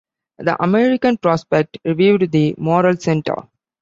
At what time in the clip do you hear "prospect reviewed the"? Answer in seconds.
1.19-2.55